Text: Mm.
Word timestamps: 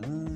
Mm. 0.00 0.27